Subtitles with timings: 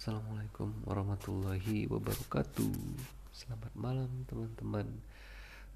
[0.00, 2.72] Assalamualaikum warahmatullahi wabarakatuh.
[3.36, 4.88] Selamat malam teman-teman.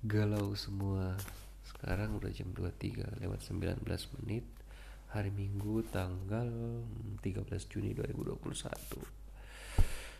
[0.00, 1.12] Galau semua.
[1.60, 3.84] Sekarang udah jam 23 lewat 19
[4.16, 4.48] menit
[5.12, 6.48] Hari Minggu tanggal
[7.20, 8.96] 13 Juni 2021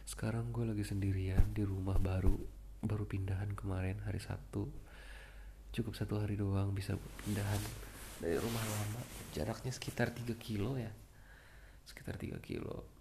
[0.05, 2.36] Sekarang gue lagi sendirian di rumah baru
[2.84, 4.68] Baru pindahan kemarin hari Sabtu.
[5.73, 6.93] Cukup satu hari doang bisa
[7.25, 7.62] pindahan
[8.21, 9.00] dari rumah lama.
[9.32, 10.93] Jaraknya sekitar 3 kilo ya.
[11.89, 12.93] Sekitar 3 kilo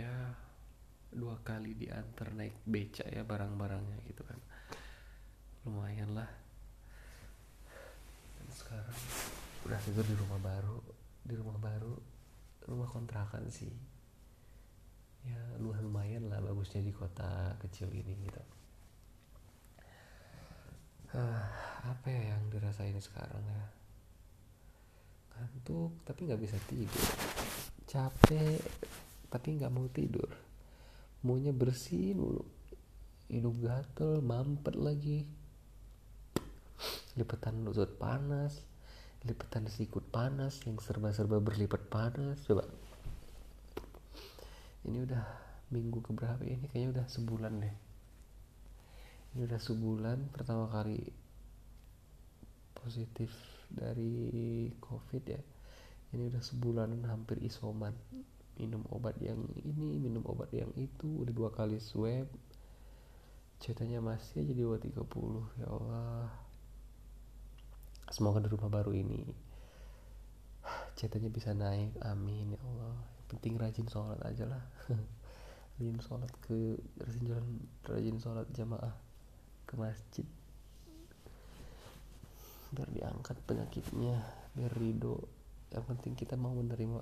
[0.00, 0.16] ya
[1.10, 4.38] dua kali diantar naik beca ya barang-barangnya gitu kan.
[5.68, 6.30] Lumayan lah.
[8.38, 8.98] Dan sekarang
[9.68, 10.78] udah tidur di rumah baru
[11.20, 11.94] di rumah baru
[12.64, 13.72] rumah kontrakan sih.
[15.20, 18.42] Ya lumayan lah bagusnya di kota kecil ini gitu.
[21.10, 21.44] Ah,
[21.84, 23.62] apa ya yang dirasain sekarang ya?
[25.36, 27.10] Ngantuk tapi nggak bisa tidur.
[27.84, 28.62] Capek
[29.32, 30.28] tapi nggak mau tidur.
[31.24, 32.44] Maunya bersih mulu.
[33.30, 35.24] Hidung gatel mampet lagi.
[37.14, 38.70] Lipetan lutut panas
[39.20, 42.40] lipetan sikut panas yang serba-serba berlipat panas.
[42.48, 42.64] Coba.
[44.88, 45.24] Ini udah
[45.68, 47.76] minggu keberapa ini kayaknya udah sebulan deh.
[49.36, 51.04] Ini udah sebulan pertama kali
[52.72, 53.30] positif
[53.68, 55.40] dari covid ya.
[56.16, 57.92] Ini udah sebulan hampir isoman
[58.60, 62.28] minum obat yang ini minum obat yang itu udah dua kali swab.
[63.60, 66.28] Ceritanya masih aja di bawah 30 ya Allah.
[68.12, 69.48] Semoga di rumah baru ini
[71.00, 72.96] ceritanya bisa naik amin ya Allah.
[73.16, 74.62] Yang penting rajin sholat aja lah.
[75.80, 77.46] Rajin sholat ke rajin jalan
[77.88, 78.92] rajin sholat jamaah
[79.64, 80.28] ke masjid.
[82.76, 84.20] Biar diangkat penyakitnya
[84.52, 85.24] biar ridho.
[85.72, 87.00] Yang penting kita mau menerima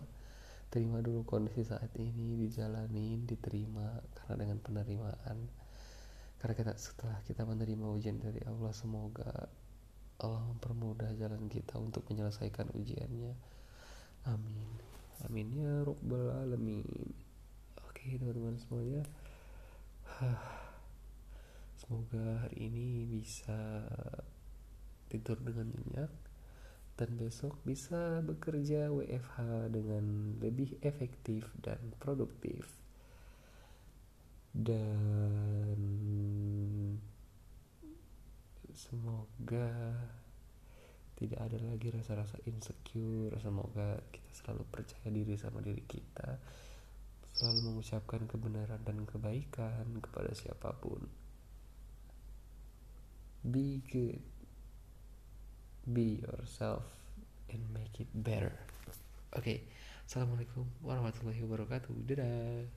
[0.68, 5.38] terima dulu kondisi saat ini dijalanin diterima karena dengan penerimaan.
[6.38, 9.48] Karena kita setelah kita menerima ujian dari Allah semoga
[10.18, 13.32] Allah mempermudah jalan kita untuk menyelesaikan ujiannya.
[14.28, 14.68] Amin.
[15.26, 16.86] Amin ya robbal alamin.
[17.88, 19.02] Oke teman-teman semuanya.
[21.78, 23.86] Semoga hari ini bisa
[25.08, 26.27] tidur dengan nyenyak
[26.98, 32.66] dan besok bisa bekerja WFH dengan lebih efektif dan produktif.
[34.50, 35.78] Dan
[38.74, 39.94] semoga
[41.14, 43.38] tidak ada lagi rasa-rasa insecure.
[43.38, 46.34] Semoga kita selalu percaya diri sama diri kita.
[47.30, 51.06] Selalu mengucapkan kebenaran dan kebaikan kepada siapa pun.
[53.46, 54.37] Be good
[55.92, 56.84] be yourself
[57.48, 58.52] and make it better
[59.32, 59.64] oke okay.
[60.04, 62.68] assalamualaikum warahmatullahi wabarakatuh dadah